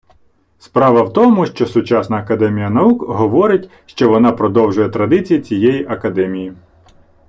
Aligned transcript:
Справа 0.59 1.01
в 1.03 1.13
тому 1.13 1.45
що 1.45 1.65
сучасна 1.65 2.17
академія 2.17 2.69
наук 2.69 3.01
говорить 3.03 3.69
що 3.85 4.09
вона 4.09 4.31
продовжує 4.31 4.89
традиції 4.89 5.41
тієї 5.41 5.85
академії 5.87 6.53